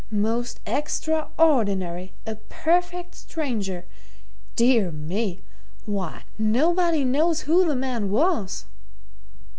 Most 0.09 0.59
extraordinary! 0.65 2.11
A 2.25 2.33
perfect 2.33 3.13
stranger! 3.13 3.85
Dear 4.55 4.91
me 4.91 5.43
why, 5.85 6.23
nobody 6.39 7.03
knows 7.05 7.41
who 7.41 7.67
the 7.67 7.75
man 7.75 8.09
was!" 8.09 8.65